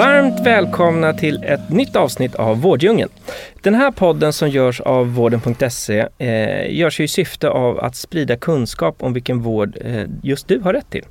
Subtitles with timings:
[0.00, 3.10] Varmt välkomna till ett nytt avsnitt av Vårddjungeln.
[3.62, 8.96] Den här podden som görs av vården.se eh, görs i syfte av att sprida kunskap
[8.98, 11.04] om vilken vård eh, just du har rätt till.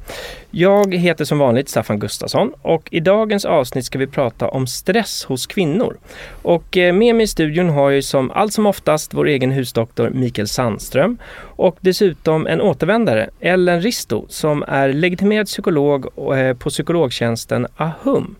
[0.52, 5.24] Jag heter som vanligt Staffan Gustafsson och i dagens avsnitt ska vi prata om stress
[5.24, 5.98] hos kvinnor.
[6.42, 10.10] Och eh, med mig i studion har jag som allt som oftast vår egen husdoktor
[10.10, 16.06] Mikael Sandström och dessutom en återvändare, Ellen Risto, som är legitimerad psykolog
[16.38, 18.36] eh, på psykologtjänsten AHUM.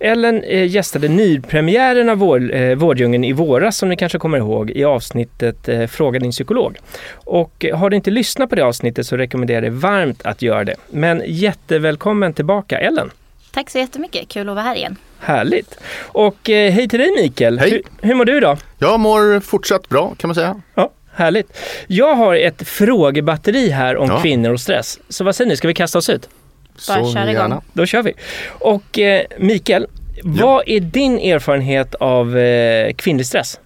[0.00, 4.70] Ellen eh, gästade nypremiären av vår, eh, Vårddjungeln i våras som ni kanske kommer ihåg
[4.70, 6.78] i avsnittet eh, Fråga din psykolog.
[7.14, 10.64] Och har du inte lyssnat på det avsnittet så rekommenderar jag dig varmt att göra
[10.64, 10.74] det.
[10.90, 13.10] Men jättevälkommen tillbaka Ellen!
[13.54, 14.96] Tack så jättemycket, kul att vara här igen.
[15.18, 15.78] Härligt!
[16.02, 17.58] Och eh, hej till dig Mikael!
[17.58, 17.70] Hej.
[17.70, 18.58] Hur, hur mår du idag?
[18.78, 20.60] Jag mår fortsatt bra kan man säga.
[20.74, 21.58] Ja, härligt!
[21.86, 24.20] Jag har ett frågebatteri här om Ja.
[24.20, 24.98] kvinnor och stress.
[25.08, 26.28] Så vad säger ni, ska vi kasta oss ut?
[26.88, 27.34] Bara kör igång.
[27.34, 27.62] gärna.
[27.72, 28.12] Då kör vi!
[28.48, 29.86] Och eh, Mikael,
[30.24, 33.58] vad är din erfarenhet av eh, kvinnlig stress?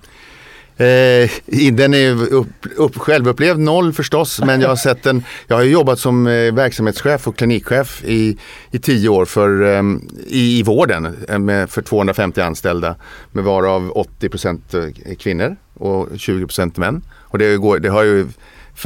[0.79, 1.31] Eh,
[1.73, 5.25] den är upp, upp, självupplevd noll förstås, men jag har sett den.
[5.47, 8.39] Jag har jobbat som eh, verksamhetschef och klinikchef i,
[8.71, 9.83] i tio år för, eh,
[10.27, 12.97] i, i vården eh, med, för 250 anställda
[13.33, 14.27] med varav 80
[15.05, 17.03] är kvinnor och 20% män.
[17.13, 18.27] Och det, går, det har ju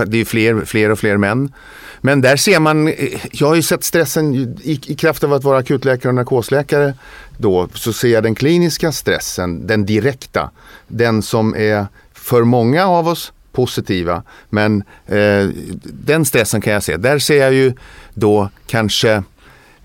[0.06, 1.52] det är fler, fler och fler män.
[2.00, 2.94] Men där ser man, eh,
[3.32, 6.94] jag har ju sett stressen i, i kraft av att vara akutläkare och narkosläkare
[7.36, 10.50] då så ser jag den kliniska stressen, den direkta,
[10.88, 14.22] den som är för många av oss positiva.
[14.48, 15.48] Men eh,
[15.82, 16.96] den stressen kan jag se.
[16.96, 17.72] Där ser jag ju
[18.14, 19.22] då kanske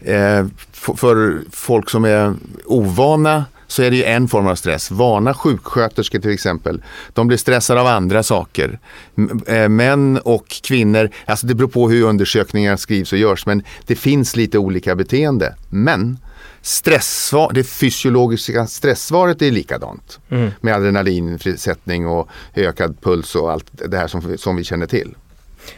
[0.01, 2.33] eh, för folk som är
[2.66, 4.91] ovana så är det ju en form av stress.
[4.91, 8.79] Vana sjuksköterskor till exempel, de blir stressade av andra saker.
[9.47, 13.95] Eh, Män och kvinnor, alltså det beror på hur undersökningar skrivs och görs, men det
[13.95, 15.55] finns lite olika beteende.
[15.69, 16.17] Men
[16.61, 20.19] stressvar, det fysiologiska stresssvaret är likadant.
[20.61, 25.15] Med adrenalinfrisättning och ökad puls och allt det här som, som vi känner till.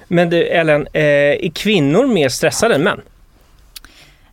[0.08, 3.02] Men du Ellen, eh, är kvinnor mer stressade än män?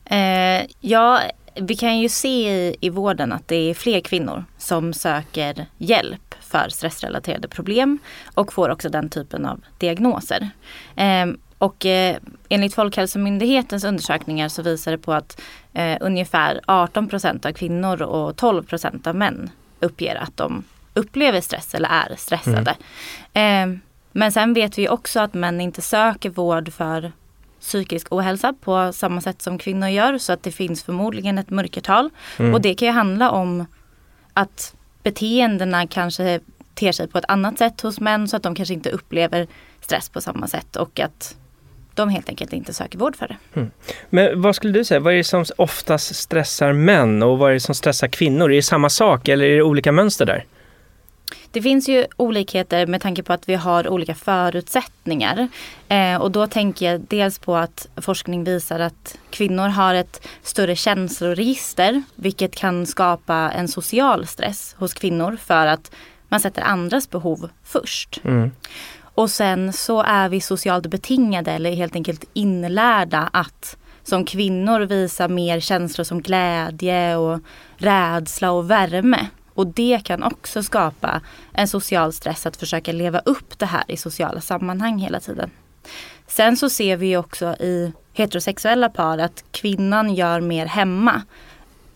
[0.05, 1.21] Eh, ja,
[1.57, 6.35] vi kan ju se i, i vården att det är fler kvinnor som söker hjälp
[6.41, 7.99] för stressrelaterade problem
[8.35, 10.51] och får också den typen av diagnoser.
[10.97, 11.27] Eh,
[11.59, 12.17] och eh,
[12.49, 15.41] enligt Folkhälsomyndighetens undersökningar så visar det på att
[15.73, 19.51] eh, ungefär 18 procent av kvinnor och 12 procent av män
[19.81, 20.65] uppger att de
[20.95, 22.77] upplever stress eller är stressade.
[23.33, 23.67] Eh,
[24.13, 27.13] men sen vet vi också att män inte söker vård för
[27.65, 30.19] psykisk ohälsa på samma sätt som kvinnor gör.
[30.19, 32.11] Så att det finns förmodligen ett mörkertal.
[32.53, 33.67] Och det kan ju handla om
[34.33, 36.41] att beteendena kanske
[36.75, 39.47] ter sig på ett annat sätt hos män så att de kanske inte upplever
[39.81, 41.37] stress på samma sätt och att
[41.95, 43.37] de helt enkelt inte söker vård för det.
[44.11, 47.55] Men vad skulle du säga, vad är det som oftast stressar män och vad är
[47.55, 48.53] det som stressar kvinnor?
[48.53, 50.45] Är det samma sak eller är det olika mönster där?
[51.55, 55.49] Det finns ju olikheter med tanke på att vi har olika förutsättningar.
[55.89, 60.77] Eh, och då tänker jag dels på att forskning visar att kvinnor har ett större
[60.77, 65.91] känsloregister vilket kan skapa en social stress hos kvinnor för att
[66.29, 68.21] man sätter andras behov först.
[69.01, 75.29] Och sen så är vi socialt betingade eller helt enkelt inlärda att som kvinnor visa
[75.29, 77.41] mer känslor som glädje och
[77.77, 79.27] rädsla och värme.
[79.55, 81.21] Och det kan också skapa
[81.53, 85.51] en social stress att försöka leva upp det här i sociala sammanhang hela tiden.
[86.27, 91.23] Sen så ser vi också i heterosexuella par att kvinnan gör mer hemma.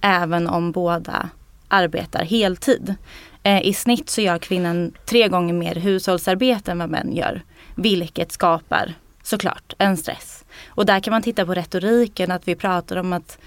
[0.00, 1.29] Även om båda
[1.69, 2.94] arbetar heltid.
[3.43, 7.43] Eh, I snitt så gör kvinnan tre gånger mer hushållsarbete än vad män gör.
[7.75, 10.44] Vilket skapar såklart en stress.
[10.69, 13.38] Och där kan man titta på retoriken att vi pratar om att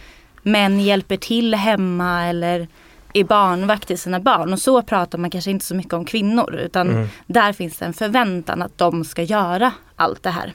[0.42, 2.68] män hjälper till hemma eller
[3.14, 4.54] är barnvakt till sina barn.
[4.54, 7.94] Och så pratar man kanske inte så mycket om kvinnor utan där finns det en
[7.94, 10.54] förväntan att de ska göra allt det här.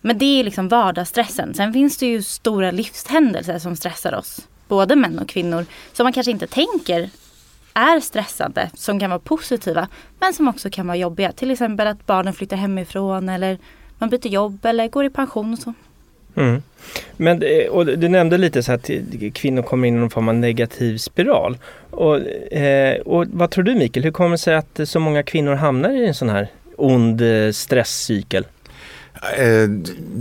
[0.00, 1.54] Men det är liksom vardagsstressen.
[1.54, 4.48] Sen finns det ju stora livshändelser som stressar oss.
[4.68, 5.66] Både män och kvinnor.
[5.92, 7.10] Som man kanske inte tänker
[7.74, 8.70] är stressande.
[8.74, 9.88] Som kan vara positiva.
[10.20, 11.32] Men som också kan vara jobbiga.
[11.32, 13.58] Till exempel att barnen flyttar hemifrån eller
[13.98, 15.74] man byter jobb eller går i pension och så.
[16.36, 16.62] Mm.
[17.16, 18.90] Men, eh, och du nämnde lite så att
[19.34, 21.58] kvinnor kommer in i någon form av negativ spiral.
[21.90, 22.20] Och,
[22.52, 25.90] eh, och vad tror du Mikael, hur kommer det sig att så många kvinnor hamnar
[25.90, 28.46] i en sån här ond eh, stresscykel?
[29.38, 29.68] Eh,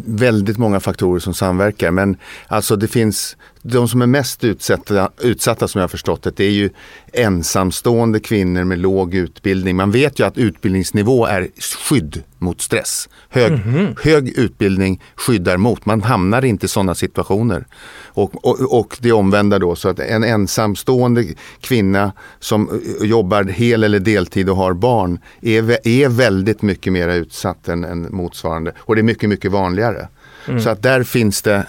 [0.06, 2.18] väldigt många faktorer som samverkar men
[2.48, 6.44] alltså det finns de som är mest utsatta, utsatta som jag har förstått det, det
[6.44, 6.70] är ju
[7.14, 9.76] ensamstående kvinnor med låg utbildning.
[9.76, 11.50] Man vet ju att utbildningsnivå är
[11.90, 13.10] skydd mot stress.
[13.30, 13.98] Hög, mm -hmm.
[14.04, 17.66] hög utbildning skyddar mot, man hamnar inte i sådana situationer.
[18.06, 21.26] Och, och, och det omvända då, så att en ensamstående
[21.62, 27.68] kvinna som jobbar hel eller deltid och har barn är, är väldigt mycket mer utsatt
[27.68, 28.72] än, än motsvarande.
[28.78, 30.08] Och det är mycket, mycket vanligare.
[30.48, 30.62] Mm.
[30.62, 31.66] Så att där finns det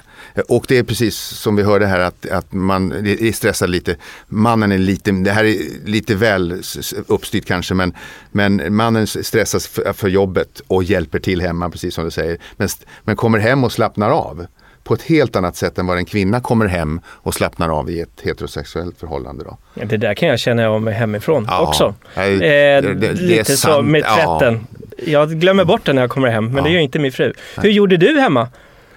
[0.49, 3.97] och det är precis som vi hörde här att, att man är stressad lite.
[4.27, 6.63] Mannen är lite, det här är lite väl
[7.07, 7.95] uppstyrt kanske men,
[8.31, 12.39] men mannen stressas för, för jobbet och hjälper till hemma precis som du säger.
[12.57, 12.69] Men,
[13.05, 14.47] men kommer hem och slappnar av
[14.85, 18.01] på ett helt annat sätt än vad en kvinna kommer hem och slappnar av i
[18.01, 19.45] ett heterosexuellt förhållande.
[19.45, 19.59] Då.
[19.75, 21.95] Ja, det där kan jag känna av mig hemifrån ja, också.
[22.17, 24.67] Nej, eh, det, det, lite så med tvätten.
[24.97, 25.05] Ja.
[25.05, 27.33] Jag glömmer bort den när jag kommer hem, men det gör inte min fru.
[27.57, 28.49] Hur gjorde du hemma?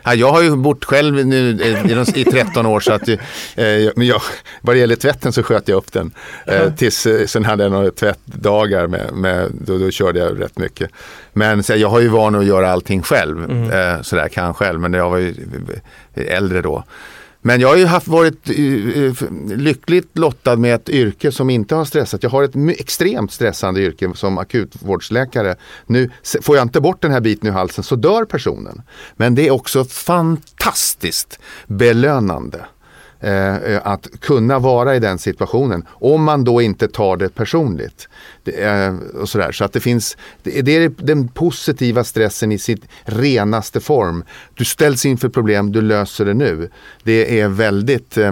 [0.10, 3.18] Ja, jag har ju bott själv nu i, i 13 år så att eh,
[3.96, 4.22] men jag,
[4.62, 6.12] vad det gäller tvätten så sköt jag upp den.
[6.48, 10.58] Eh, tills, eh, sen hade jag några tvättdagar med, med då, då körde jag rätt
[10.58, 10.92] mycket.
[11.34, 13.72] Men så, jag har ju van att göra allting själv, mm.
[13.72, 15.34] eh, sådär kan själv, men jag var ju
[16.16, 16.84] äldre då.
[17.42, 19.14] Men jag har ju haft varit eh, eh,
[19.58, 22.24] lyckligt lottad med ett yrke som inte har stressat.
[22.24, 25.56] Jag har ett extremt stressande yrke som akutvårdsläkare.
[25.86, 26.10] Nu
[26.42, 28.82] får jag inte bort den här biten ur halsen så dör personen.
[29.16, 32.66] Men det är också fantastiskt belönande.
[33.22, 35.86] Eh, eh, att kunna vara i den situationen.
[35.90, 38.10] Om man då inte tar det personligt.
[38.44, 39.52] Det, eh, och sådär.
[39.52, 44.24] Så att det finns, det, det, är den positiva stressen i sitt renaste form.
[44.54, 46.70] Du ställs inför problem, du löser det nu.
[47.04, 48.32] Det är väldigt, eh,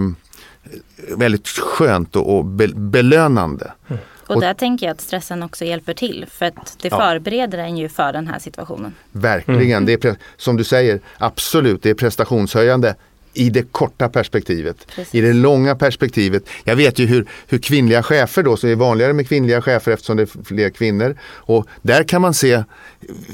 [1.16, 3.72] väldigt skönt och, och be, belönande.
[3.88, 4.00] Mm.
[4.26, 6.98] Och där tänker jag att stressen också hjälper till för att det ja.
[6.98, 8.94] förbereder en ju för den här situationen.
[9.12, 9.86] Verkligen, mm.
[9.86, 12.94] det är som du säger, absolut, det är prestationshöjande
[13.38, 14.86] i det korta perspektivet.
[14.94, 15.14] Precis.
[15.14, 16.48] I det långa perspektivet.
[16.64, 19.92] Jag vet ju hur, hur kvinnliga chefer då, så det är vanligare med kvinnliga chefer
[19.92, 21.16] eftersom det är fler kvinnor.
[21.22, 22.64] Och där kan man se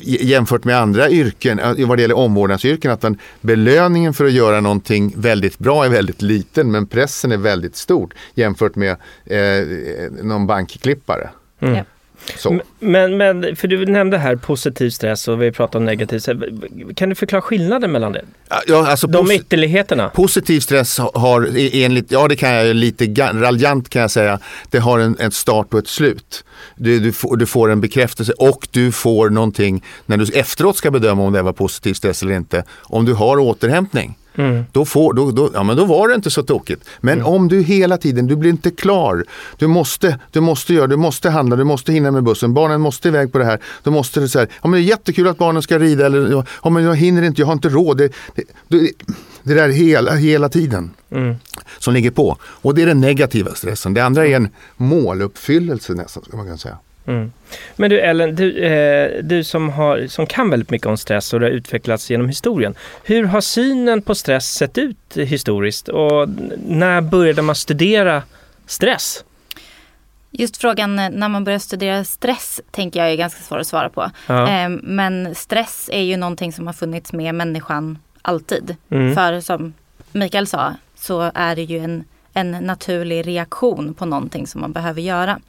[0.03, 5.15] jämfört med andra yrken, vad det gäller omvårdnadsyrken, att man, belöningen för att göra någonting
[5.17, 9.67] väldigt bra är väldigt liten men pressen är väldigt stor jämfört med eh,
[10.23, 11.31] någon bankklippare.
[11.61, 11.85] Mm.
[12.37, 12.61] Så.
[12.79, 16.39] Men, men, för du nämnde här positiv stress och vi pratar om negativ stress.
[16.97, 18.25] Kan du förklara skillnaden mellan det?
[18.67, 20.09] Ja, alltså De ytterligheterna?
[20.09, 24.39] Positiv stress har enligt, ja det kan jag lite raljant kan jag säga,
[24.71, 26.45] det har en, en start och ett slut.
[26.77, 30.91] Du, du, får, du får en bekräftelse och du får någonting när du efteråt ska
[30.91, 32.65] bedöma om det var positiv stress eller inte.
[32.83, 34.19] Om du har återhämtning.
[34.37, 34.65] Mm.
[34.73, 36.89] Då, får, då, då, ja, men då var det inte så tokigt.
[37.01, 37.27] Men mm.
[37.27, 39.25] om du hela tiden, du blir inte klar.
[39.59, 42.55] Du måste, du måste göra, du måste handla, du måste hinna med bussen.
[42.55, 43.61] Barnen måste iväg på det här.
[43.83, 46.71] Då måste du säga, ja men det är jättekul att barnen ska rida eller ja
[46.71, 47.99] men jag hinner inte, jag har inte råd.
[47.99, 48.13] Det,
[48.69, 48.91] det,
[49.43, 51.35] det, där hela, hela tiden mm.
[51.79, 52.37] som ligger på.
[52.43, 53.95] Och det är den negativa stressen.
[53.95, 56.79] Det andra är en måluppfyllelse nästan, ska man kunna säga.
[57.07, 57.33] Mm.
[57.77, 61.41] Men du Ellen, du, eh, du som, har, som kan väldigt mycket om stress och
[61.41, 62.75] det har utvecklats genom historien.
[63.05, 66.29] Hur har synen på stress sett ut historiskt och
[66.67, 68.23] när började man studera
[68.67, 69.25] stress?
[70.31, 74.11] Just frågan när man börjar studera stress tänker jag är ganska svår att svara på.
[74.27, 74.49] Ja.
[74.49, 78.77] Eh, men stress är ju någonting som har funnits med människan alltid.
[78.91, 79.15] Mm.
[79.15, 79.73] För som
[80.13, 85.01] Mikael sa så är det ju en en naturlig reaktion på någonting som man behöver
[85.01, 85.41] göra.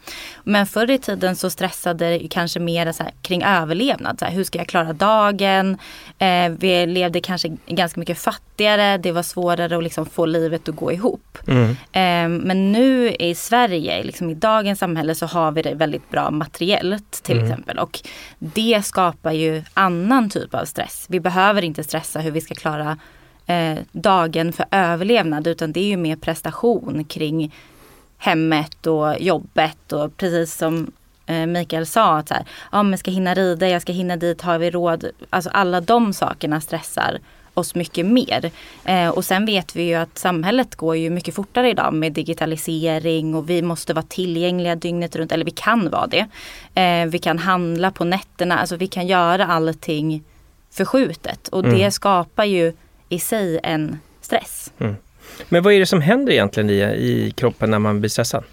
[0.43, 4.19] Men förr i tiden så stressade det kanske mer så kring överlevnad.
[4.19, 5.77] Så här, hur ska jag klara dagen?
[6.19, 8.97] Eh, vi levde kanske ganska mycket fattigare.
[8.97, 11.37] Det var svårare att liksom få livet att gå ihop.
[11.47, 11.69] Mm.
[11.69, 16.31] Eh, men nu i Sverige, liksom i dagens samhälle så har vi det väldigt bra
[16.31, 17.51] materiellt till mm.
[17.51, 17.79] exempel.
[17.79, 17.99] Och
[18.39, 21.05] det skapar ju annan typ av stress.
[21.09, 22.97] Vi behöver inte stressa hur vi ska klara
[23.45, 27.53] eh, dagen för överlevnad utan det är ju mer prestation kring
[28.17, 30.91] hemmet och jobbet och precis som
[31.25, 34.41] eh, Mikael sa att så här, ja men ska hinna rida, jag ska hinna dit,
[34.41, 35.05] har vi råd?
[35.29, 37.19] Alltså alla de sakerna stressar
[37.53, 38.51] oss mycket mer.
[38.85, 43.35] Eh, och sen vet vi ju att samhället går ju mycket fortare idag med digitalisering
[43.35, 46.27] och vi måste vara tillgängliga dygnet runt, eller vi kan vara det.
[46.81, 50.23] Eh, vi kan handla på nätterna, alltså vi kan göra allting
[50.71, 51.77] förskjutet och mm.
[51.77, 52.73] det skapar ju
[53.09, 54.71] i sig en stress.
[54.79, 54.95] Mm.
[55.49, 58.43] Men vad är det som händer egentligen i, i kroppen när man blir stressad?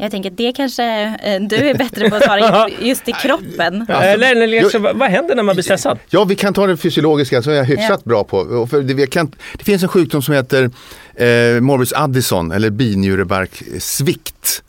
[0.00, 0.84] Jag tänker att det kanske
[1.22, 3.86] eh, du är bättre på att svara just i kroppen.
[3.88, 5.98] Ja, eller, eller liksom, vad, vad händer när man blir stressad?
[6.10, 8.66] Ja, vi kan ta det fysiologiska som jag är hyfsat bra på.
[8.70, 10.70] För det, vi kan, det finns en sjukdom som heter
[11.18, 14.62] eh, morbus Addison eller binjurebarksvikt.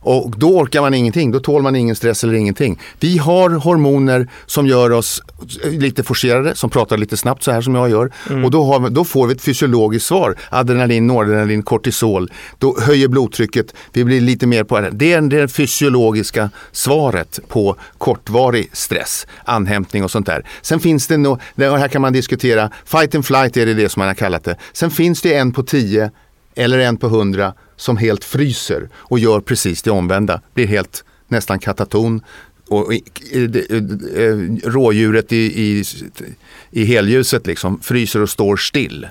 [0.00, 2.80] Och då orkar man ingenting, då tål man ingen stress eller ingenting.
[3.00, 5.22] Vi har hormoner som gör oss
[5.64, 8.12] lite forcerade, som pratar lite snabbt så här som jag gör.
[8.44, 10.36] Och då, har då får vi ett fysiologiskt svar.
[10.50, 12.32] Adrenalin, noradrenalin, kortisol.
[12.58, 14.90] Då höjer blodtrycket, vi blir lite mer på det.
[14.90, 20.44] Det är det fysiologiska svaret på kortvarig stress, anhämtning och sånt där.
[20.62, 23.88] Sen finns det nog, det här kan man diskutera, fight and flight är det det
[23.88, 24.56] som man har kallat det.
[24.72, 25.62] Sen finns det en på
[25.96, 26.10] 10
[26.54, 30.40] eller en på 100 som helt fryser och gör precis det omvända.
[30.54, 32.20] Blir helt nästan kataton.
[32.68, 32.92] Och
[33.48, 35.84] det- eh, rådjuret i, i,
[36.70, 39.06] i helljuset liksom fryser och står still.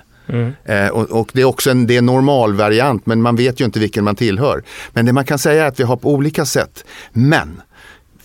[0.64, 3.78] Eh, och, och det är också en, det är normalvariant men man vet ju inte
[3.80, 4.62] vilken man tillhör.
[4.92, 6.84] Men det man kan säga är att vi har på olika sätt.
[7.12, 7.62] Men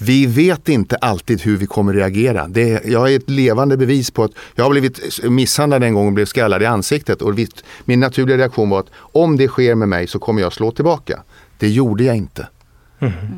[0.02, 2.48] vi vet inte alltid hur vi kommer reagera.
[2.48, 6.14] Det, jag är ett levande bevis på att jag har blivit misshandlad en gång och
[6.14, 7.22] blev skallad i ansiktet.
[7.22, 10.54] Och visst, min naturliga reaktion var att om det sker med mig så kommer jag
[10.54, 11.24] slå tillbaka.
[11.58, 12.48] Det gjorde jag inte.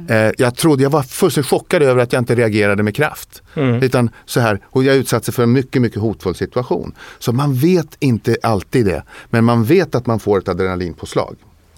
[0.09, 3.41] Eh, jag trodde, jag var fullständigt chockad över att jag inte reagerade med kraft.
[3.81, 6.95] Utan så här, och jag utsattes för en mycket, mycket hotfull situation.
[7.19, 9.03] Så man vet inte alltid det.
[9.29, 11.35] Men man vet att man får ett adrenalinpåslag.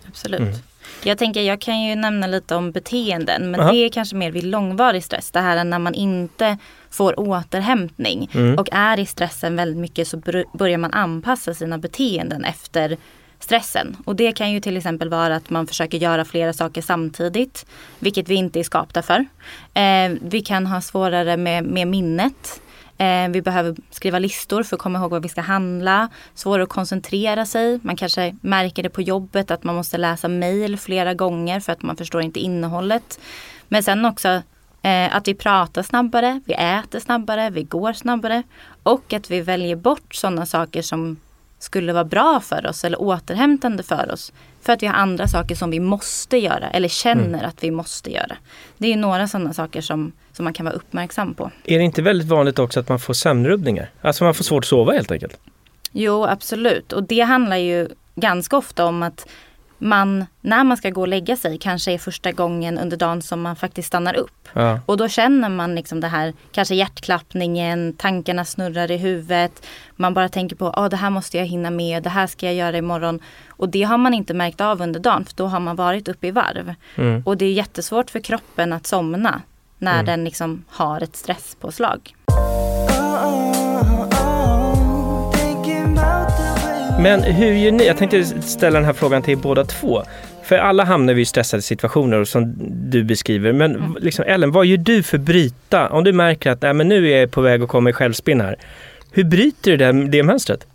[0.08, 0.64] Absolut.
[1.04, 3.72] Jag tänker, jag kan ju nämna lite om beteenden, men Aha.
[3.72, 5.32] det är kanske mer vid långvarig stress.
[5.32, 6.58] Det här när man inte
[6.90, 10.18] får återhämtning och är i stressen väldigt mycket så
[10.54, 12.98] börjar man anpassa sina beteenden efter
[13.40, 13.98] stressen.
[14.06, 17.66] Och det kan ju till exempel vara att man försöker göra flera saker samtidigt,
[18.00, 19.26] vilket vi inte är skapta för.
[19.74, 22.62] Eh, vi kan ha svårare med, med minnet.
[22.98, 26.10] Eh, vi behöver skriva listor för att komma ihåg vad vi ska handla.
[26.34, 27.80] Svårare att koncentrera sig.
[27.84, 31.82] Man kanske märker det på jobbet att man måste läsa mejl flera gånger för att
[31.82, 33.20] man förstår inte innehållet.
[33.68, 34.42] Men sen också
[34.82, 38.44] eh, att vi pratar snabbare, vi äter snabbare, vi går snabbare.
[38.84, 41.18] Och att vi väljer bort sådana saker som
[41.60, 44.34] skulle vara bra för oss eller återhämtande för oss.
[44.66, 48.12] För att vi har andra saker som vi måste göra eller känner att vi måste
[48.12, 48.38] göra.
[48.78, 51.52] Det är några sådana saker som, som man kan vara uppmärksam på.
[51.64, 53.90] Är det inte väldigt vanligt också att man får sömnrubbningar?
[54.02, 55.38] Alltså man får svårt att sova helt enkelt?
[55.92, 56.94] Jo, absolut.
[56.94, 59.28] Och det handlar ju ganska ofta om att
[59.78, 63.42] man, när man ska gå och lägga sig, kanske är första gången under dagen som
[63.42, 64.48] man faktiskt stannar upp.
[64.54, 64.80] Ja.
[64.86, 69.66] Och då känner man liksom det här, kanske hjärtklappningen, tankarna snurrar i huvudet.
[69.96, 72.56] Man bara tänker på, ah, det här måste jag hinna med, det här ska jag
[72.56, 73.20] göra imorgon.
[73.50, 76.28] Och det har man inte märkt av under dagen, för då har man varit uppe
[76.28, 76.74] i varv.
[76.96, 77.24] Mm.
[77.26, 79.42] Och det är jättesvårt för kroppen att somna
[79.78, 82.15] när den liksom har ett stresspåslag.
[87.00, 87.86] Men hur gör ni?
[87.86, 90.04] Jag tänkte ställa den här frågan till båda två.
[90.44, 92.56] För alla hamnar vi i stressade situationer som
[92.92, 93.54] du beskriver.
[93.54, 95.90] Men liksom, Ellen, vad gör du för att bryta?
[95.90, 98.42] Om du märker att Nej, men nu är jag på väg att komma i självspinn
[98.42, 98.56] här.
[99.12, 100.68] Hur bryter du det, det mönstret?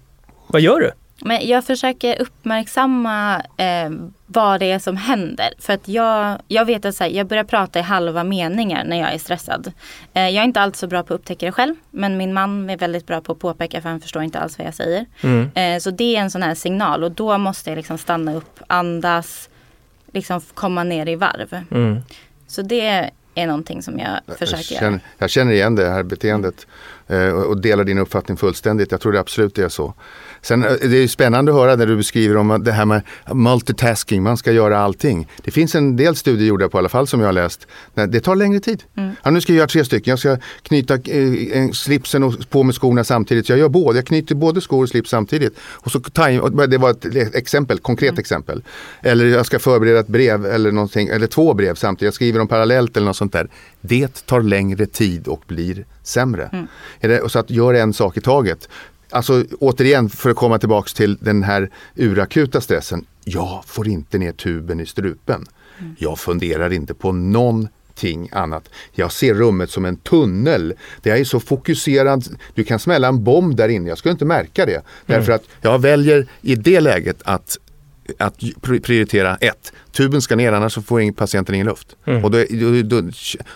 [0.46, 0.90] Vad gör du?
[1.24, 3.90] Men jag försöker uppmärksamma eh,
[4.32, 5.54] vad det är som händer.
[5.58, 9.00] För att jag, jag vet att så här, jag börjar prata i halva meningar när
[9.00, 9.72] jag är stressad.
[10.14, 11.74] Eh, jag är inte alls så bra på att upptäcka det själv.
[11.90, 14.66] Men min man är väldigt bra på att påpeka för han förstår inte alls vad
[14.66, 15.06] jag säger.
[15.20, 15.50] Mm.
[15.54, 18.60] Eh, så det är en sån här signal och då måste jag liksom stanna upp,
[18.66, 19.48] andas,
[20.12, 21.64] liksom komma ner i varv.
[21.70, 22.00] Mm.
[22.46, 24.80] Så det är någonting som jag försöker jag, göra.
[24.80, 26.66] känner, jag känner igen det här beteendet
[27.08, 28.90] eh, och, och delar din uppfattning fullständigt.
[28.90, 29.94] Jag tror det absolut är så.
[30.42, 34.22] Sen eh, det är spännande att höra när du beskriver om det här med multitasking,
[34.22, 35.28] man ska göra allting.
[35.44, 37.66] Det finns en del studier gjorda på alla fall som jag har läst.
[37.94, 38.82] Det tar längre tid.
[39.22, 40.10] Ja, nu ska jag göra tre stycken.
[40.10, 43.48] Jag ska knyta eh, en slipsen och på med skorna samtidigt.
[43.48, 43.98] Jag gör båda.
[43.98, 45.58] Jag knyter både skor och slips samtidigt.
[45.60, 48.62] Och så time, det var ett exempel, konkret exempel.
[49.02, 52.06] Eller jag ska förbereda ett brev eller, någonting, eller två brev samtidigt.
[52.06, 53.48] Jag skriver dem parallellt eller något sånt där.
[53.80, 56.66] Det tar längre tid och blir sämre.
[57.00, 58.68] Är det, så att gör en sak i taget.
[59.10, 63.04] Alltså återigen för att komma tillbaks till den här urakuta stressen.
[63.24, 65.46] Jag får inte ner tuben i strupen.
[65.98, 68.68] Jag funderar inte på någonting annat.
[68.92, 70.74] Jag ser rummet som en tunnel.
[71.02, 72.24] Det är så fokuserad.
[72.54, 73.88] Du kan smälla en bomb där inne.
[73.88, 74.82] Jag skulle inte märka det.
[75.06, 77.58] Därför att jag väljer i det läget att
[78.18, 81.96] att pri- prioritera ett, tuben ska ner annars så får patienten ingen luft.
[82.24, 83.10] Och då, då, då, då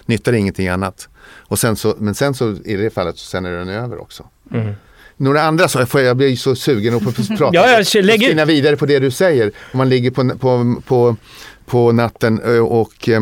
[0.07, 1.09] nyttar ingenting annat.
[1.27, 4.27] Och sen så, men sen så i det fallet så sen är den över också.
[5.17, 7.51] Några andra saker, jag, jag blir så sugen på att prata.
[7.53, 8.29] Ja, ja, lägg ut.
[8.29, 9.53] Spinna vidare på det du säger.
[9.73, 11.17] Om man ligger på, på, på,
[11.67, 13.21] på natten och eh,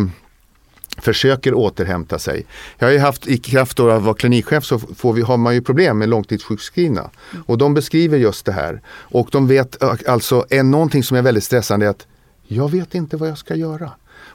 [0.99, 2.47] försöker återhämta sig.
[2.79, 5.55] Jag har ju haft i kraft av att vara klinikchef så får vi, har man
[5.55, 7.11] ju problem med långtidssjukskrivna.
[7.47, 8.81] Och de beskriver just det här.
[8.89, 12.07] Och de vet alltså, är någonting som är väldigt stressande är att
[12.47, 13.91] jag vet inte vad jag ska göra.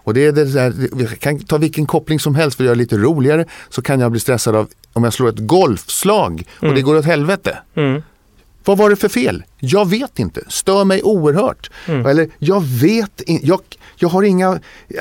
[0.08, 2.76] Och det är det där, vi kan ta vilken koppling som helst för att göra
[2.76, 6.64] det lite roligare så kan jag bli stressad av om jag slår ett golfslag och
[6.64, 6.76] Mm.
[6.76, 7.58] det går åt helvete.
[7.76, 8.02] Mm.
[8.66, 9.44] Vad var det för fel?
[9.60, 10.42] Jag vet inte.
[10.48, 11.70] Stör mig oerhört.
[11.88, 12.06] Mm.
[12.06, 13.60] Eller jag vet in, jag,
[13.96, 14.60] jag har inga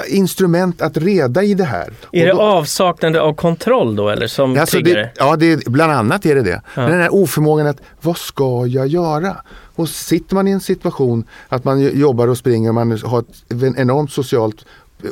[0.08, 1.84] instrument att reda i det här.
[1.86, 5.66] Är Och det då- avsaknad av kontroll då eller som Alltså triggar det, ja, det,
[5.66, 6.62] bland annat är det det.
[6.74, 6.82] Ja.
[6.82, 9.36] Den här oförmågan att vad ska jag göra?
[9.74, 13.76] Och sitter man i en situation att man jobbar och springer och man har ett
[13.78, 14.64] enormt socialt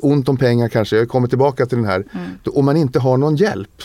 [0.02, 2.04] ont om pengar kanske, jag kommer tillbaka till den här,
[2.42, 3.82] då- och man inte har någon hjälp.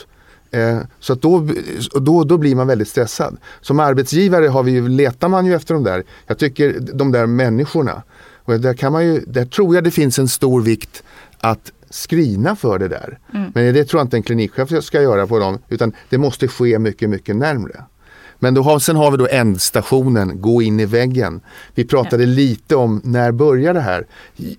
[0.52, 1.48] Eh, så då,
[1.94, 3.38] då, då blir man väldigt stressad.
[3.62, 7.26] Som arbetsgivare har vi, ju- letar man ju efter de där, jag tycker de där
[7.26, 8.04] människorna.
[8.46, 11.04] Och där, kan man ju, där tror jag det finns en stor vikt
[11.40, 13.20] att screena för det där.
[13.54, 16.80] Men det tror jag inte en klinikchef ska göra på dem utan det måste ske
[16.80, 17.84] mycket, mycket närmre.
[18.40, 21.42] Men då har, sen har vi då ändstationen, gå in i väggen.
[21.76, 24.06] Vi pratade lite om när börjar det här?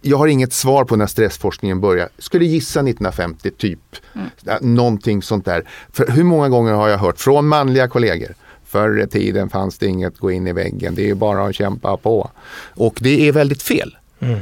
[0.03, 2.09] Jag har inget svar på när stressforskningen börjar.
[2.19, 3.97] Skulle gissa 1950 typ.
[4.43, 5.65] Ja, Någonting sånt där.
[5.93, 8.35] För hur många gånger har jag hört från manliga kollegor
[8.71, 11.55] Förr i tiden fanns det inget gå in i väggen, det är ju bara att
[11.55, 12.31] kämpa på.
[12.75, 13.97] Och det är väldigt fel.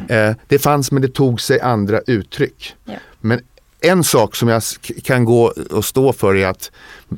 [0.08, 2.74] Eh, det fanns men det tog sig andra uttryck.
[2.84, 2.94] Ja.
[3.20, 3.40] Men
[3.80, 4.62] en sak som jag
[5.04, 6.70] kan gå och stå för är att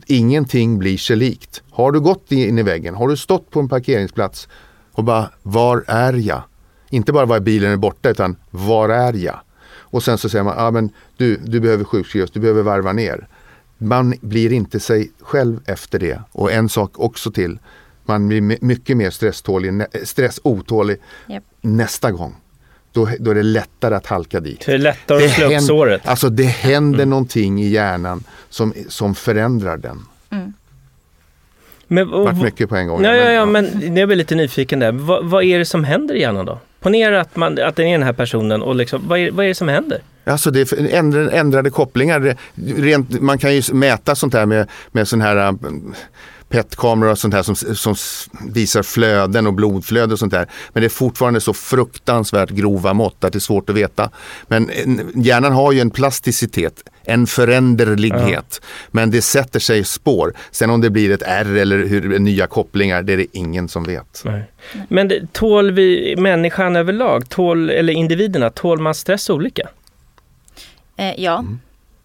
[0.07, 1.63] ingenting blir sig likt.
[1.71, 4.49] Har du gått in i väggen, har du stått på en parkeringsplats
[4.93, 6.43] och bara var är jag?
[6.91, 9.41] Inte bara var bilen är borta utan var är jag?
[9.73, 13.29] Och sen så säger man, ah, men du, du behöver sjukskrivas, du behöver varva ner.
[13.79, 16.23] Man blir inte sig själv efter det.
[16.33, 17.59] Och en sak också till,
[18.05, 21.45] man blir my- mycket mer stresstålig, stressotålig Japp.
[21.61, 22.35] nästa gång.
[22.93, 24.67] Då, då är det lättare att halka dit.
[24.67, 26.09] Det är lättare att slå upp såret.
[26.09, 30.05] Alltså det händer någonting i hjärnan som, som förändrar den.
[31.87, 33.05] Men, och, Vart mycket på en gång.
[33.05, 34.93] ja, ja, ja, men jag blir lite nyfiken där.
[34.93, 36.59] Vad, vad är det som händer i hjärnan då?
[36.81, 39.49] Ponera att, man, att den är den här personen och liksom, vad, är, vad är
[39.49, 40.03] det som händer?
[40.25, 42.37] Alltså det är ändrade, ändrade kopplingar.
[42.77, 45.53] Rent, man kan ju mäta sånt här med, med sån här äh,
[46.51, 47.95] PET-kameror och sånt här som, som
[48.53, 50.47] visar flöden och blodflöde och sånt där.
[50.73, 54.11] Men det är fortfarande så fruktansvärt grova mått att det är svårt att veta.
[54.49, 54.71] Men
[55.15, 58.61] hjärnan har ju en plasticitet, en föränderlighet.
[58.91, 60.35] Men det sätter sig spår.
[60.51, 63.85] Sen om det blir ett R eller hur, nya kopplingar, det är det ingen som
[63.85, 64.23] vet.
[64.25, 64.43] Nej.
[64.89, 69.69] Men det, tål vi människan överlag, tål, eller individerna, tål man stress olika?
[70.97, 71.59] Eh, ja, Mm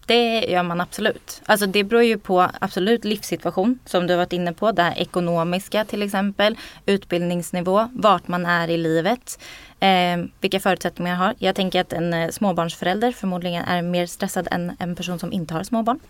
[0.06, 1.42] det gör man absolut.
[1.46, 4.72] Alltså det beror ju på absolut livssituation som du har varit inne på.
[4.72, 9.38] Det här ekonomiska till exempel, utbildningsnivå, vart man är i livet,
[9.80, 11.34] eh, vilka förutsättningar man har.
[11.38, 15.54] Jag tänker att en eh, småbarnsförälder förmodligen är mer stressad än en person som inte
[15.54, 16.00] har småbarn.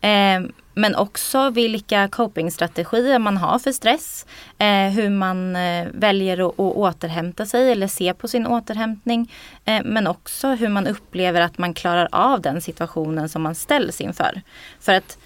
[0.00, 4.26] Eh, men också vilka copingstrategier man har för stress.
[4.58, 9.32] Eh, hur man eh, väljer att, att återhämta sig eller se på sin återhämtning.
[9.64, 14.00] Eh, men också hur man upplever att man klarar av den situationen som man ställs
[14.00, 14.42] inför.
[14.80, 15.18] För att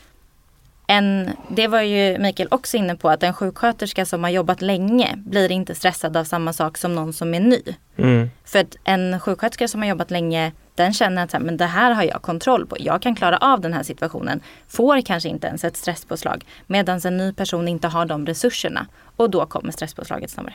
[0.91, 5.15] en, det var ju Mikael också inne på att en sjuksköterska som har jobbat länge
[5.17, 7.63] blir inte stressad av samma sak som någon som är ny.
[7.97, 8.31] Mm.
[8.45, 11.67] För att en sjuksköterska som har jobbat länge den känner att så här, men det
[11.67, 12.77] här har jag kontroll på.
[12.79, 14.41] Jag kan klara av den här situationen.
[14.69, 16.45] Får kanske inte ens ett stresspåslag.
[16.67, 18.87] Medan en ny person inte har de resurserna.
[19.17, 20.55] Och då kommer stresspåslaget snabbare.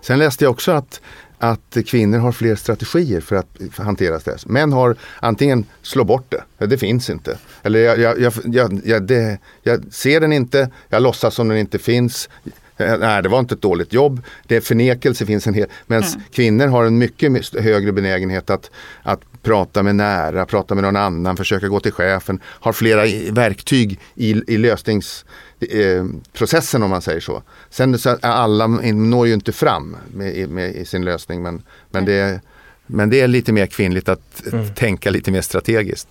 [0.00, 1.00] Sen läste jag också att,
[1.38, 4.46] att kvinnor har fler strategier för att hantera stress.
[4.46, 7.38] Män har antingen slå bort det, det finns inte.
[7.62, 11.78] Eller jag, jag, jag, jag, det, jag ser den inte, jag låtsas som den inte
[11.78, 12.28] finns.
[12.76, 14.20] Eh, Nej, det var inte ett dåligt jobb.
[14.46, 15.66] Det är förnekelse finns en hel...
[15.86, 18.70] Men kvinnor har en mycket my- högre benägenhet att,
[19.02, 22.40] att prata med nära, prata med någon annan, försöka gå till chefen.
[22.44, 27.42] Har flera verktyg i, i lösningsprocessen om man säger så.
[27.70, 32.04] Sen så är alla når ju inte fram med, med, i sin lösning men, men,
[32.04, 32.40] det, är-
[32.86, 34.42] men det är lite mer kvinnligt att
[34.74, 36.08] tänka lite mer strategiskt.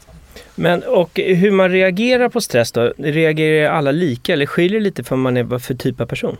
[0.56, 2.94] Men och hur man reagerar på stress då?
[2.98, 6.06] Reagerar alla lika eller skiljer det lite för vad man är vad för typ av
[6.06, 6.38] person?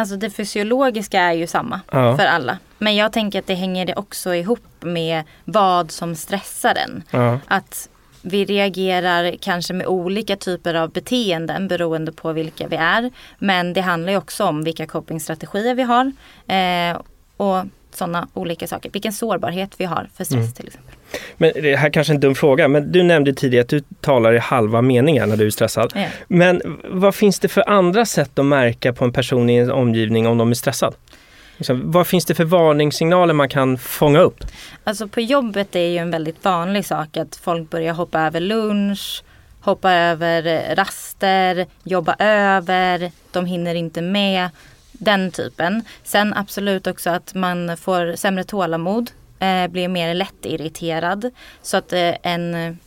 [0.00, 2.16] Alltså det fysiologiska är ju samma Ja.
[2.16, 2.58] för alla.
[2.78, 7.02] Men jag tänker att det hänger också ihop med vad som stressar en.
[7.10, 7.38] Ja.
[7.46, 7.88] Att
[8.22, 13.10] vi reagerar kanske med olika typer av beteenden beroende på vilka vi är.
[13.38, 16.12] Men det handlar ju också om vilka copingstrategier vi har.
[16.46, 17.00] Eh,
[17.36, 18.90] och sådana olika saker.
[18.90, 20.94] Vilken sårbarhet vi har för stress till exempel.
[21.36, 24.32] Men det här kanske är en dum fråga, men du nämnde tidigare att du talar
[24.32, 25.92] i halva meningar när du är stressad.
[25.94, 26.06] Ja.
[26.28, 30.26] Men vad finns det för andra sätt att märka på en person i en omgivning
[30.26, 30.94] om de är stressad?
[31.56, 34.44] Liksom, vad finns det för varningssignaler man kan fånga upp?
[34.84, 39.22] Alltså på jobbet är ju en väldigt vanlig sak att folk börjar hoppa över lunch,
[39.60, 44.48] hoppa över eh, raster, jobba över, de hinner inte med.
[44.92, 45.82] Den typen.
[46.04, 49.10] Sen absolut också att man får sämre tålamod.
[49.40, 51.30] Eh, blir mer lättirriterad.
[51.62, 52.78] Så att eh, en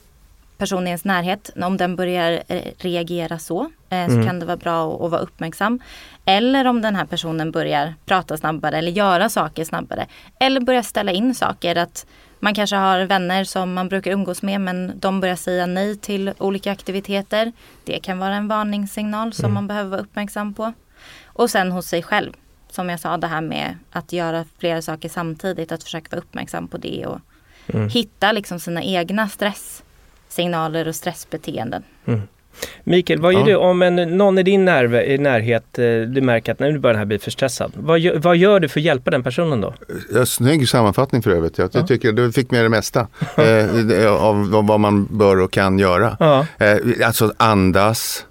[0.57, 4.25] person i ens närhet, om den börjar eh, reagera så, så Mm.
[4.25, 5.79] kan det vara bra att, att vara uppmärksam.
[6.25, 10.07] Eller om den här personen börjar prata snabbare eller göra saker snabbare.
[10.39, 11.75] Eller börjar ställa in saker.
[11.75, 12.05] Att
[12.39, 16.33] man kanske har vänner som man brukar umgås med men de börjar säga nej till
[16.37, 17.51] olika aktiviteter.
[17.83, 20.73] Det kan vara en varningssignal som man behöver vara uppmärksam på.
[21.25, 22.33] Och sen hos sig själv.
[22.75, 25.71] Som jag sa det här med att göra flera saker samtidigt.
[25.71, 27.19] Att försöka vara uppmärksam på det och
[27.91, 31.83] hitta liksom sina egna stresssignaler och stressbeteenden.
[32.83, 33.45] Mikael, vad gör Ja.
[33.45, 36.93] du om en, någon i din när, i närhet, eh, du märker att nu börjar
[36.93, 37.71] den här bli för stressad.
[37.75, 39.73] Vad gör, vad gör du för att hjälpa den personen då?
[40.13, 41.57] Ja, snygg sammanfattning för övrigt.
[41.57, 41.87] Jag Ja.
[41.87, 43.07] tycker du fick med det mesta
[43.37, 46.17] eh, av av vad man bör och kan göra.
[46.19, 46.45] Ja.
[46.57, 48.25] Eh, alltså andas,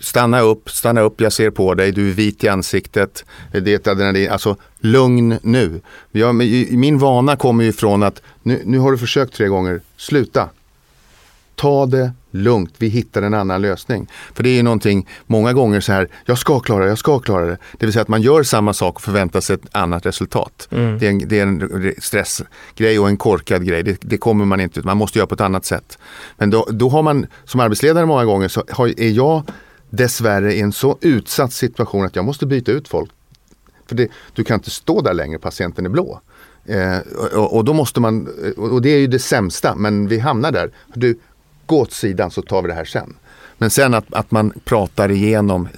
[0.00, 3.24] stanna upp, stanna upp, jag ser på dig, du är vit i ansiktet.
[3.52, 5.80] Det är ett adrenalin, alltså lugn nu.
[6.12, 6.34] Jag,
[6.70, 10.48] min vana kommer ju från att nu, nu har du försökt tre gånger, sluta.
[11.54, 14.10] Ta det lugnt, vi hittar en annan lösning.
[14.34, 17.18] För det är ju någonting, många gånger så här, jag ska klara det, jag ska
[17.18, 17.58] klara det.
[17.78, 20.68] Det vill säga att man gör samma sak och förväntar sig ett annat resultat.
[20.70, 20.98] Mm.
[20.98, 23.82] Det är en, det är en stressgrej och en korkad grej.
[23.82, 25.98] Det, det kommer man inte ut, man måste göra på ett annat sätt.
[26.36, 29.42] Men då, då har man, som arbetsledare många gånger, så har, är jag
[29.90, 33.10] dessvärre i en så utsatt situation att jag måste byta ut folk.
[33.86, 36.20] För det, du kan inte stå där längre, patienten är blå.
[36.64, 36.98] Eh,
[37.34, 40.70] och, och då måste man, och det är ju det sämsta, men vi hamnar där.
[40.94, 41.18] Du,
[41.66, 43.14] gå åt sidan så tar vi det här sen.
[43.58, 45.68] Men sen att, att man pratar igenom,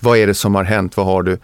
[0.00, 1.38] vad är det som har hänt, vad har du?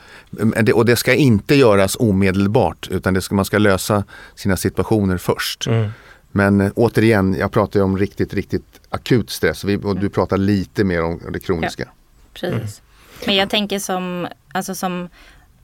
[0.62, 5.16] Det, och det ska inte göras omedelbart, utan det ska, man ska lösa sina situationer
[5.16, 5.66] först.
[5.66, 5.90] Mm.
[6.32, 10.08] Men eh, återigen, jag pratar ju om riktigt, riktigt akut stress och, vi, och du
[10.08, 11.88] pratar lite mer om det kroniska.
[12.40, 12.82] Precis.
[13.26, 15.08] Men jag tänker som, alltså som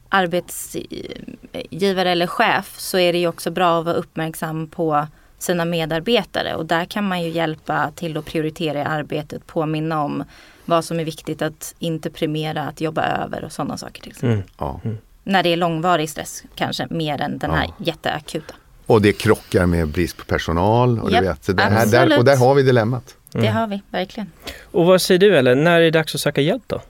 [0.09, 5.07] arbetsgivare eller chef så är det ju också bra att vara uppmärksam på
[5.39, 10.25] sina medarbetare och där kan man ju hjälpa till att prioritera i arbetet, påminna om
[10.65, 14.03] vad som är viktigt att inte premiera, att jobba över och sådana saker.
[14.03, 14.33] Till exempel.
[14.33, 14.45] Mm.
[14.59, 14.81] Ja.
[15.25, 17.75] När det är långvarig stress kanske mer än den här Ja.
[17.79, 18.55] jätteakuta.
[18.87, 21.01] Och det krockar med brist på personal.
[21.01, 23.17] Och, du Japp, vet, det här, där, och där har vi dilemmat.
[23.41, 24.33] Det har vi verkligen.
[24.63, 26.81] Och vad säger du Ellen, när är det dags att söka hjälp då?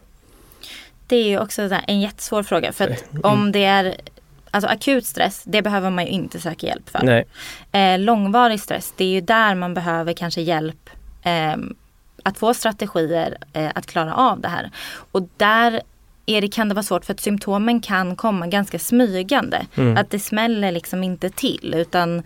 [1.07, 3.97] Det är ju också en jättesvår fråga för att om det är
[4.55, 7.03] Alltså akut stress, det behöver man ju inte söka hjälp för.
[7.03, 7.25] Nej.
[7.73, 10.91] Eh, långvarig stress, det är ju där man behöver kanske hjälp
[11.23, 11.57] eh,
[12.23, 14.71] att få strategier eh, att klara av det här.
[15.13, 15.81] Och där
[16.27, 19.67] är det, kan det vara svårt för att symptomen kan komma ganska smygande.
[19.75, 19.97] Mm.
[19.97, 22.23] Att det smäller liksom inte till utan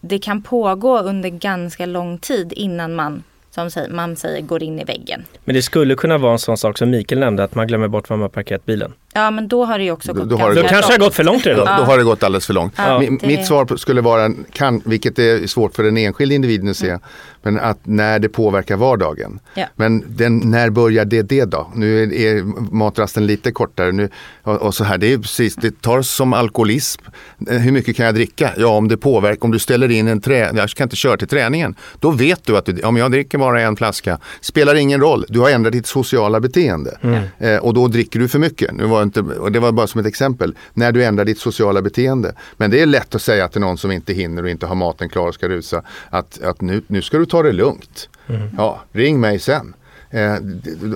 [0.00, 3.22] det kan pågå under ganska lång tid innan man,
[3.54, 5.24] som säger, man säger, går in i väggen.
[5.44, 8.10] Men det skulle kunna vara en sån sak som Mikael nämnde, att man glömmer bort
[8.10, 8.92] var man parkerat bilen.
[9.14, 10.92] Ja men då har det ju också Då- gått då har det Då ganska kanske
[10.92, 11.78] det har gått för långt Då, redan.
[11.80, 12.74] då har det gått alldeles för långt.
[12.76, 16.68] Ja, Mi- det- Mitt svar skulle vara, kan, vilket är svårt för den enskilde individen
[16.70, 16.98] att se,
[17.42, 19.40] men att när det påverkar vardagen.
[19.54, 19.66] Ja.
[19.76, 21.72] Men den, när börjar det det då?
[21.74, 22.42] Nu är, är
[22.74, 24.08] matrasten lite kortare nu,
[24.42, 24.98] och, och så här.
[24.98, 27.02] Det är precis, det tar som alkoholism.
[27.50, 28.50] Eh, Hur mycket kan jag dricka?
[28.56, 31.28] Ja, om det påverkar, om du ställer in en trä, jag kan inte köra till
[31.28, 31.74] träningen.
[31.98, 35.24] Då vet du att du, om jag dricker bara en flaska, spelar ingen roll.
[35.28, 36.98] Du har ändrat ditt sociala beteende.
[37.38, 38.74] Eh, och då dricker du för mycket.
[38.74, 40.54] Nu var det inte, och det var bara som ett exempel.
[40.74, 42.34] När du ändrar ditt sociala beteende.
[42.56, 45.08] Men det är lätt att säga till någon som inte hinner och inte har maten
[45.08, 45.82] klar och ska rusa.
[46.10, 48.08] Att, att nu, nu ska du ta det lugnt.
[48.56, 49.74] Ja, ring mig sen.
[50.10, 50.34] Eh,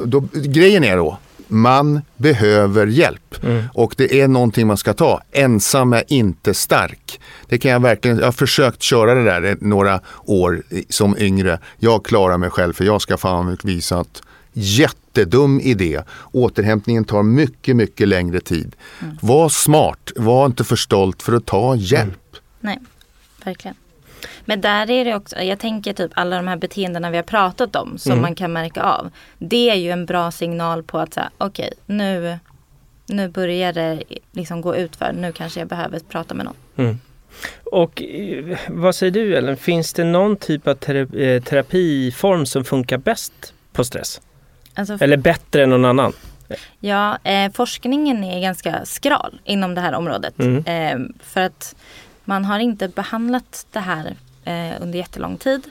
[0.07, 1.19] då, grejen är då,
[1.49, 3.35] man behöver hjälp.
[3.75, 5.23] Och det är någonting man ska ta.
[5.33, 7.21] Ensam är inte stark.
[7.49, 11.59] Det kan jag verkligen, jag har försökt köra det där några år som yngre.
[11.79, 14.23] Jag klarar mig själv för jag ska fan visa att
[14.53, 16.03] jättedum idé.
[16.33, 18.77] Återhämtningen tar mycket, mycket längre tid.
[19.21, 22.37] Var smart, var inte för stolt för att ta hjälp.
[22.61, 22.79] Nej,
[23.45, 23.77] verkligen.
[24.47, 27.77] Men där är det också, jag tänker typ alla de här beteendena vi har pratat
[27.77, 29.11] om som man kan märka av.
[29.39, 32.39] Det är ju en bra signal på att säga, okej nu,
[33.07, 35.13] nu börjar det liksom gå ut för.
[35.13, 36.57] Nu kanske jag behöver prata med någon.
[36.77, 36.99] Mm.
[37.65, 42.99] Och eh, vad säger du Ellen, finns det någon typ av eh, terapiform som funkar
[42.99, 44.21] bäst på stress?
[44.75, 46.13] Alltså, Eller bättre än någon annan?
[46.81, 50.39] Ja, eh, forskningen är ganska skral inom det här området.
[50.39, 50.65] Mm.
[50.67, 51.77] Eh, för att
[52.25, 55.63] man har inte behandlat det här eh, under jättelång tid.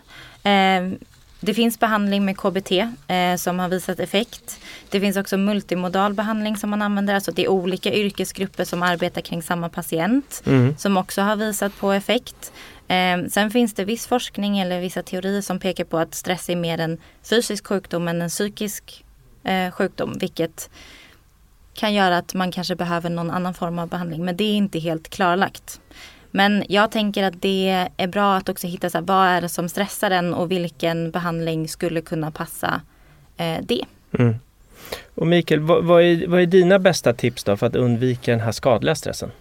[0.44, 0.98] Eh,
[1.40, 2.72] det finns behandling med KBT
[3.08, 4.60] eh, som har visat effekt.
[4.90, 7.16] Det finns också multimodal behandling som man använder.
[7.16, 10.78] Alltså det är olika yrkesgrupper som arbetar kring samma patient Mm.
[10.78, 12.54] som också har visat på effekt.
[12.88, 16.56] Eh, sen finns det viss forskning eller vissa teorier som pekar på att stress är
[16.56, 16.98] mer en
[17.30, 19.06] fysisk sjukdom än en psykisk
[19.44, 20.18] eh, sjukdom.
[20.20, 20.70] Vilket
[21.74, 24.26] kan göra att man kanske behöver någon annan form av behandling.
[24.26, 25.80] Men det är inte helt klarlagt.
[26.36, 29.50] Men jag tänker att det är bra att också hitta så här, vad är det
[29.50, 32.82] som stressar en och vilken behandling skulle kunna passa
[33.38, 33.86] eh, det.
[34.20, 34.36] Mm.
[35.16, 38.40] Och Mikael, vad, vad, är, vad är dina bästa tips då för att undvika den
[38.40, 39.32] här skadliga stressen?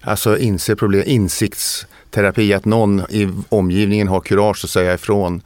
[0.00, 5.42] Alltså inse problem, insiktsterapi, att någon i omgivningen har kurage att säga ifrån.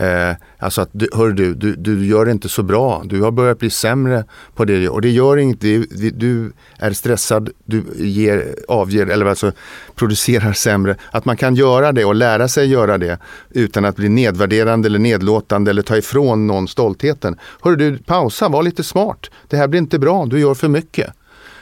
[0.00, 3.02] Eh, alltså att, hör du, du, du gör det inte så bra.
[3.04, 5.60] Du har börjat bli sämre på det och det gör inget.
[5.60, 9.52] Du, du är stressad, du ger, avger, eller alltså
[9.94, 10.96] producerar sämre.
[11.10, 13.18] Att man kan göra det och lära sig göra det
[13.50, 17.36] utan att bli nedvärderande eller nedlåtande eller ta ifrån någon stoltheten.
[17.62, 19.30] Hör du, pausa, var lite smart.
[19.48, 21.12] Det här blir inte bra, du gör för mycket.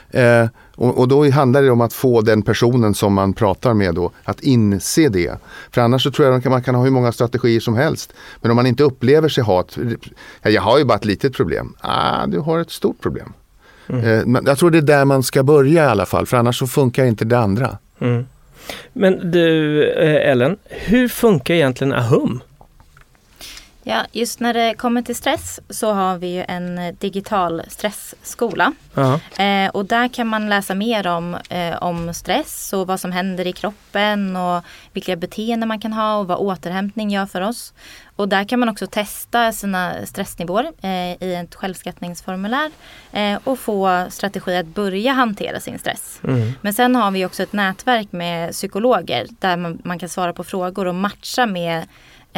[0.09, 0.45] Eh,
[0.77, 4.11] och, och, då handlar det om att få den personen som man pratar med då
[4.23, 5.39] att inse det.
[5.71, 8.13] För annars så tror jag att man kan ha hur många strategier som helst.
[8.41, 9.77] Men om man inte upplever sig ha ett,
[10.41, 11.73] jag har ju bara ett litet problem.
[11.81, 13.33] Ah, du har ett stort problem.
[13.89, 14.35] Mm.
[14.35, 16.67] Eh, jag tror det är där man ska börja i alla fall, för annars så
[16.67, 17.77] funkar inte det andra.
[17.99, 18.25] Mm.
[18.93, 22.39] Men du eh, Ellen, hur funkar egentligen AHUM?
[23.89, 28.73] Ja, just när det kommer till stress så har vi ju en digital stressskola.
[29.37, 33.47] Eh, och där kan man läsa mer om, eh, om stress och vad som händer
[33.47, 37.73] i kroppen och vilka beteenden man kan ha och vad återhämtning gör för oss.
[38.15, 42.71] Och där kan man också testa sina stressnivåer eh, i ett självskattningsformulär
[43.11, 46.19] eh, och få strategier att börja hantera sin stress.
[46.23, 46.51] Mm.
[46.61, 50.43] Men sen har vi också ett nätverk med psykologer där man, man kan svara på
[50.43, 51.87] frågor och matcha med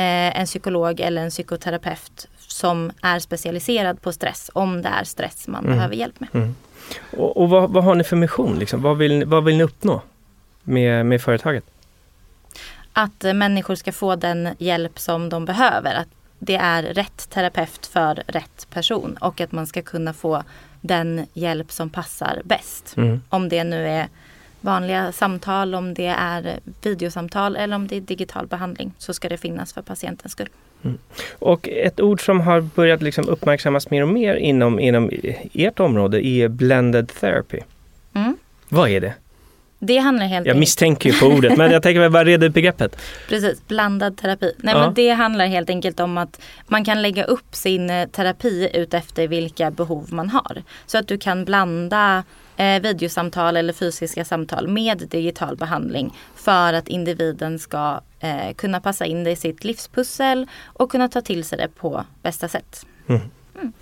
[0.01, 5.63] en psykolog eller en psykoterapeut som är specialiserad på stress om det är stress man
[5.63, 5.75] mm.
[5.75, 6.29] behöver hjälp med.
[6.33, 6.55] Mm.
[7.17, 8.59] Och, och vad, vad, har ni för mission?
[8.59, 8.81] Liksom?
[8.81, 10.01] Vad, vill, vad vill ni uppnå
[10.63, 11.63] med, med företaget?
[12.93, 15.95] Att eh, människor ska få den hjälp som de behöver.
[15.95, 16.07] Att
[16.39, 20.43] det är rätt terapeut för rätt person och att man ska kunna få
[20.81, 22.97] den hjälp som passar bäst.
[22.97, 23.21] Mm.
[23.29, 24.07] Om det nu är
[24.61, 29.37] vanliga samtal, om det är videosamtal eller om det är digital behandling så ska det
[29.37, 30.49] finnas för patientens skull.
[30.83, 30.97] Mm.
[31.39, 35.09] Och ett ord som har börjat liksom uppmärksammas mer och mer inom, inom
[35.53, 37.59] ert område är blended therapy.
[38.13, 38.37] Mm.
[38.69, 39.13] Vad är det?
[39.81, 42.97] Det handlar helt Jag misstänker ju på ordet men jag tänker bara reda ut begreppet.
[43.29, 44.53] Precis, blandad terapi.
[44.57, 44.81] Nej ja.
[44.81, 49.27] men det handlar helt enkelt om att man kan lägga upp sin eh, terapi utefter
[49.27, 50.63] vilka behov man har.
[50.85, 52.23] Så att du kan blanda
[52.59, 59.05] eh, videosamtal eller fysiska samtal med digital behandling för att individen ska eh, kunna passa
[59.05, 62.85] in det i sitt livspussel och kunna ta till sig det på bästa sätt.
[63.07, 63.21] Mm.
[63.55, 63.73] Mm.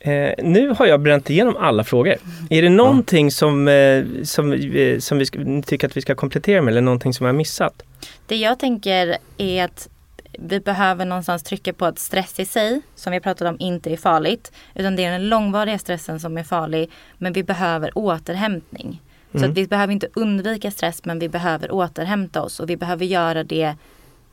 [0.00, 2.16] Eh, nu har jag bränt igenom alla frågor.
[2.50, 6.62] Är det någonting som, eh, som, eh, som vi ska, tycker att vi ska komplettera
[6.62, 7.82] med eller någonting som jag har missat?
[8.26, 9.88] Det jag tänker är att
[10.38, 13.96] vi behöver någonstans trycka på att stress i sig, som vi pratat om, inte är
[13.96, 14.52] farligt.
[14.74, 16.90] Utan det är den långvariga stressen som är farlig.
[17.18, 18.86] Men vi behöver återhämtning.
[18.86, 19.00] Mm.
[19.32, 19.54] Så att mm.
[19.54, 23.74] vi behöver inte undvika stress men vi behöver återhämta oss och vi behöver göra det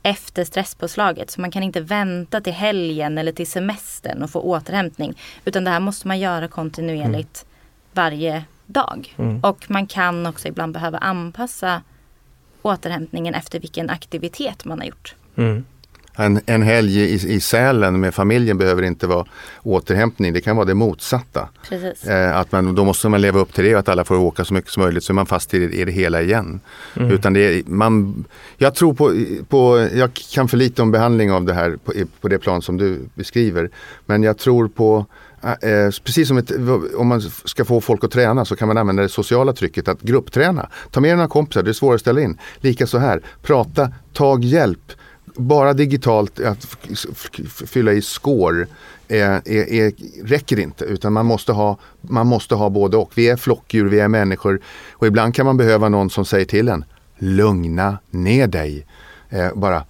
[0.02, 1.30] efter stresspåslaget.
[1.30, 5.18] Så man kan inte vänta till helgen eller till semestern och få återhämtning.
[5.44, 7.52] Utan det här måste man göra kontinuerligt mm.
[7.92, 9.14] varje dag.
[9.18, 9.40] Mm.
[9.40, 11.82] Och man kan också ibland behöva anpassa
[12.62, 15.14] återhämtningen efter vilken aktivitet man har gjort.
[16.16, 19.26] En, en helg i, i Sälen med familjen behöver inte vara
[19.62, 21.48] återhämtning, det kan vara det motsatta.
[22.06, 24.44] Eh, att man, då måste man leva upp till det och att alla får åka
[24.44, 26.60] så mycket som möjligt så är man fast i det, i det hela igen.
[26.96, 27.10] Mm.
[27.10, 28.24] Utan det är, man,
[28.56, 29.14] jag tror på,
[29.48, 32.76] på, jag kan för lite om behandling av det här på, på det plan som
[32.76, 33.70] du beskriver.
[34.06, 35.06] Men jag tror på
[35.44, 36.52] Eh, precis som ett,
[36.96, 40.00] om man ska få folk att träna så kan man använda det sociala trycket att
[40.00, 40.68] gruppträna.
[40.90, 42.38] Ta med några kompisar, det är svårare att ställa in.
[42.60, 44.92] Lika så här, prata, tag hjälp
[45.34, 46.64] bara digitalt att
[47.66, 48.66] fylla i score
[49.08, 49.92] är, är, är,
[50.24, 53.12] räcker inte utan man måste, ha, man måste ha både och.
[53.14, 54.60] Vi är flockdjur, vi är människor
[54.92, 56.84] och ibland kan man behöva någon som säger till en
[57.18, 58.86] lugna ner dig.
[59.28, 59.84] Eh, bara,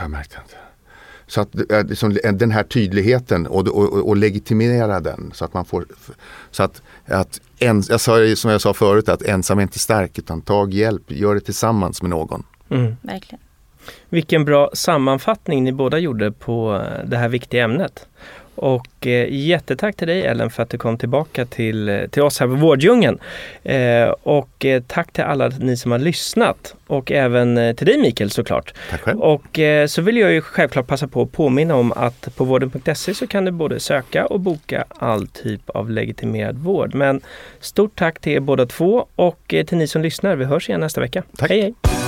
[0.00, 0.54] jag märkte inte.
[1.26, 1.54] Så att
[1.88, 5.86] liksom, den här tydligheten och, och, och, legitimera den så att man får
[6.50, 10.18] så att, att en, jag sa som jag sa förut att ensam är inte stark
[10.18, 12.42] utan tag hjälp, gör det tillsammans med någon.
[12.70, 12.96] Mm.
[13.02, 13.40] Verkligen.
[14.08, 18.06] Vilken bra sammanfattning ni båda gjorde på eh, det här viktiga ämnet.
[18.60, 22.40] Och eh, jättetack till dig Ellen för att du kom tillbaka till, eh, till oss
[22.40, 23.18] här på Vårddjungeln.
[23.62, 26.74] Eh, och eh, tack till alla ni som har lyssnat.
[26.86, 28.74] Och även eh, till dig Mikael såklart.
[28.90, 29.20] Tack själv.
[29.20, 33.26] Och så vill jag ju självklart passa på att påminna om att på vården.se så
[33.26, 36.94] kan du både söka och boka all typ av legitimerad vård.
[36.94, 37.20] Men
[37.60, 40.36] stort tack till er båda två och till ni som lyssnar.
[40.36, 41.22] Vi hörs igen nästa vecka.
[41.36, 41.50] Tack.
[41.50, 42.07] Hej hej!